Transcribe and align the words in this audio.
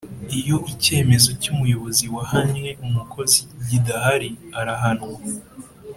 Iyo 0.39 0.57
icyemezo 0.73 1.29
cy 1.41 1.49
umuyobozi 1.53 2.05
wahannye 2.15 2.71
umukozi 2.85 3.39
gidahari 3.69 4.29
arahanwa 4.59 5.09